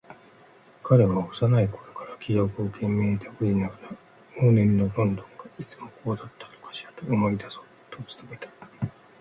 [0.81, 3.77] 彼は幼いころの記憶を懸命にたぐりなが
[4.39, 8.49] ら、往年のロンドンがいつもこうだったのかしらと思い出そうと努めた。